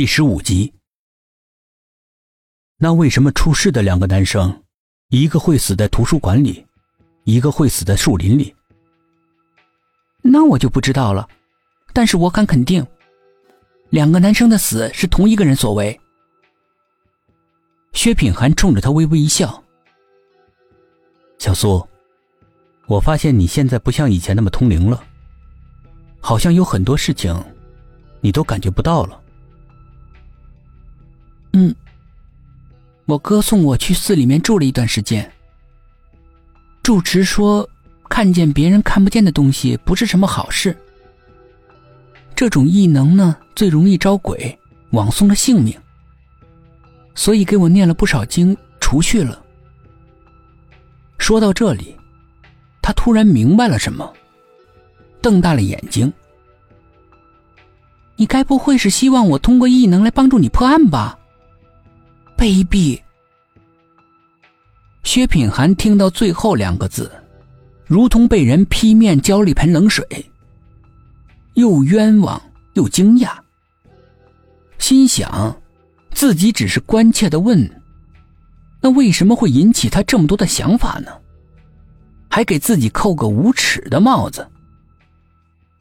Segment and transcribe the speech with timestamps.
[0.00, 0.72] 第十五集。
[2.78, 4.62] 那为什么出事的两个男生，
[5.10, 6.66] 一个会死在图书馆里，
[7.24, 8.56] 一个会死在树林里？
[10.22, 11.28] 那我就不知道了，
[11.92, 12.82] 但是我敢肯定，
[13.90, 16.00] 两个男生的死是同一个人所为。
[17.92, 19.62] 薛品涵冲着他微微一笑
[21.36, 21.86] ：“小苏，
[22.86, 25.04] 我发现你现在不像以前那么通灵了，
[26.20, 27.38] 好像有很多事情，
[28.22, 29.19] 你都感觉不到了。”
[31.52, 31.74] 嗯，
[33.06, 35.30] 我哥送我去寺里面住了一段时间。
[36.82, 37.68] 住持说，
[38.08, 40.76] 看见别人看不见的东西不是什么好事。
[42.34, 44.58] 这种异能呢，最容易招鬼，
[44.92, 45.76] 枉送了性命。
[47.14, 49.44] 所以给我念了不少经，除去了。
[51.18, 51.94] 说到这里，
[52.80, 54.10] 他突然明白了什么，
[55.20, 56.10] 瞪大了眼睛
[58.16, 61.18] ：“你该不会是希望我通过异能来帮助你破案吧？”
[62.40, 62.98] 卑鄙！
[65.02, 67.12] 薛品涵听到最后两个字，
[67.84, 70.02] 如同被人劈面浇了一盆冷水，
[71.52, 72.40] 又冤枉
[72.72, 73.32] 又惊讶，
[74.78, 75.54] 心想
[76.12, 77.70] 自己只是关切的问
[78.80, 81.12] ：“那为什么会引起他这么多的想法呢？”
[82.30, 84.48] 还给自己扣个无耻的帽子。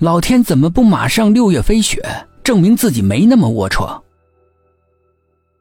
[0.00, 2.02] 老天怎么不马上六月飞雪，
[2.42, 4.02] 证明自己没那么龌龊？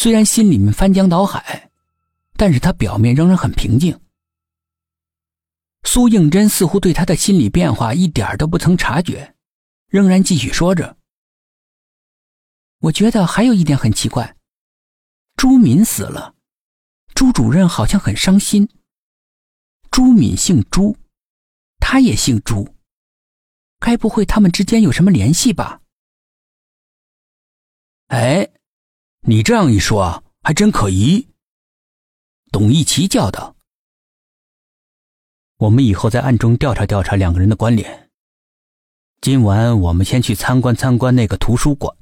[0.00, 1.72] 虽然心里面翻江倒海，
[2.36, 4.00] 但是他表面仍然很平静。
[5.82, 9.34] 苏应真似乎对他的心理变化一点都不曾察觉，
[9.88, 10.96] 仍然继续说着
[12.78, 14.36] ：“我觉得还有一点很奇怪，
[15.34, 16.36] 朱敏死了，
[17.12, 18.68] 朱主任好像很伤心。
[19.90, 20.96] 朱敏姓朱，
[21.80, 22.72] 他也姓朱，
[23.80, 25.80] 该不会他们之间有什么联系吧？”
[28.14, 28.48] 哎。
[29.22, 31.28] 你这样一说，还真可疑。
[32.52, 33.56] 董一奇叫道
[35.58, 38.10] ：“我们以后在暗中调查调查两个人的关联。
[39.20, 41.92] 今晚我们先去参观参观那个图书馆。”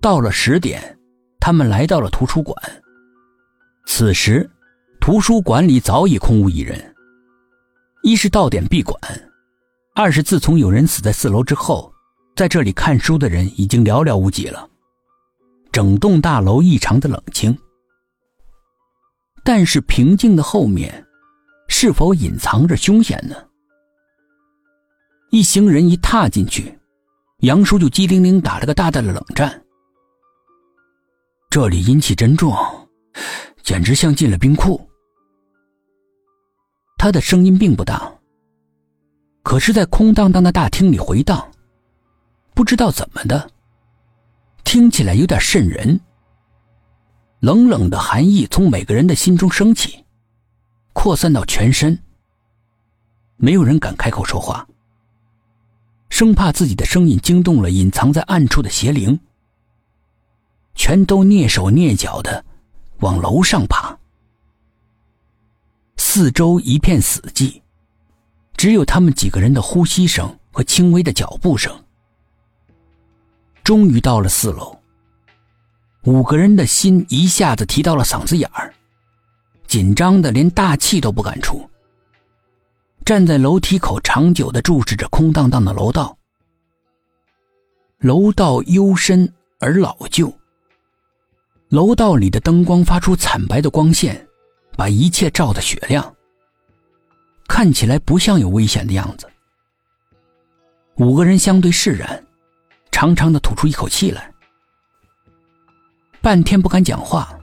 [0.00, 0.98] 到了十点，
[1.40, 2.56] 他们来到了图书馆。
[3.86, 4.48] 此时，
[5.00, 6.94] 图书馆里早已空无一人。
[8.02, 8.96] 一是到点闭馆，
[9.94, 11.92] 二是自从有人死在四楼之后，
[12.36, 14.68] 在这里看书的人已经寥寥无几了。
[15.72, 17.56] 整栋大楼异常的冷清，
[19.42, 21.04] 但是平静的后面，
[21.66, 23.34] 是否隐藏着凶险呢？
[25.30, 26.78] 一行人一踏进去，
[27.38, 29.64] 杨叔就机灵灵打了个大大的冷战。
[31.48, 32.54] 这里阴气真重，
[33.62, 34.78] 简直像进了冰库。
[36.98, 38.12] 他的声音并不大，
[39.42, 41.50] 可是，在空荡荡的大厅里回荡，
[42.54, 43.50] 不知道怎么的。
[44.72, 46.00] 听起来有点瘆人。
[47.40, 50.02] 冷冷的寒意从每个人的心中升起，
[50.94, 51.98] 扩散到全身。
[53.36, 54.66] 没有人敢开口说话，
[56.08, 59.20] 生怕自己的声音惊动了隐藏在暗处的邪灵。
[60.74, 62.42] 全都蹑手蹑脚的
[63.00, 63.94] 往楼上爬。
[65.98, 67.60] 四周一片死寂，
[68.56, 71.78] 只有他们几个人的呼吸声和轻微的脚步声。
[73.64, 74.76] 终于到了四楼，
[76.04, 78.74] 五个人的心一下子提到了嗓子眼儿，
[79.66, 81.68] 紧张的连大气都不敢出。
[83.04, 86.16] 站在楼梯口，长久的注视着空荡荡的楼道。
[87.98, 90.32] 楼道幽深而老旧，
[91.68, 94.26] 楼道里的灯光发出惨白的光线，
[94.76, 96.12] 把一切照得雪亮，
[97.46, 99.28] 看起来不像有危险的样子。
[100.96, 102.24] 五个人相对释然。
[103.02, 104.32] 长长的吐出一口气来，
[106.20, 107.36] 半天不敢讲话，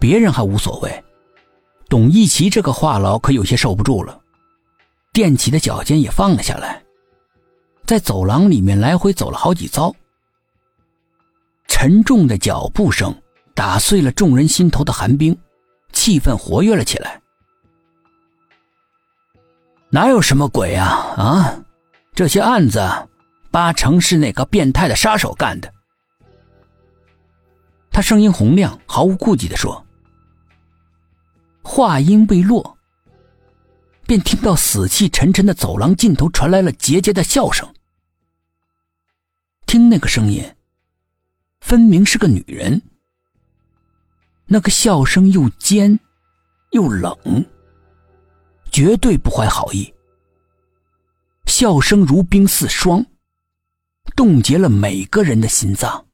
[0.00, 1.04] 别人还无所谓，
[1.88, 4.20] 董一奇这个话痨可有些受不住了，
[5.12, 6.82] 踮起的脚尖也放了下来，
[7.84, 9.94] 在走廊里面来回走了好几遭，
[11.68, 13.14] 沉重的脚步声
[13.54, 15.38] 打碎了众人心头的寒冰，
[15.92, 17.22] 气氛活跃了起来。
[19.90, 21.54] 哪有什么鬼啊啊，
[22.16, 22.80] 这些案子。
[23.52, 25.72] 八成是那个变态的杀手干的。
[27.90, 29.86] 他声音洪亮，毫无顾忌的说。
[31.62, 32.78] 话音未落，
[34.06, 37.72] 便听到死气沉沉的走廊尽头传来了桀桀的笑声。
[39.66, 40.42] 听那个声音，
[41.60, 42.80] 分明是个女人。
[44.46, 46.00] 那个笑声又尖，
[46.70, 47.14] 又冷，
[48.70, 49.92] 绝对不怀好意。
[51.46, 53.04] 笑声如冰似霜。
[54.16, 56.04] 冻结了每个人的心脏。